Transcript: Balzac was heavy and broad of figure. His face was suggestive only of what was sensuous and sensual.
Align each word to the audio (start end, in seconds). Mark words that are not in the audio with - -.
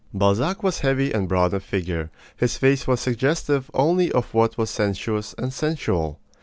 Balzac 0.15 0.63
was 0.63 0.79
heavy 0.79 1.11
and 1.11 1.29
broad 1.29 1.53
of 1.53 1.63
figure. 1.63 2.09
His 2.35 2.57
face 2.57 2.87
was 2.87 2.99
suggestive 2.99 3.69
only 3.71 4.11
of 4.11 4.33
what 4.33 4.57
was 4.57 4.71
sensuous 4.71 5.35
and 5.37 5.53
sensual. 5.53 6.17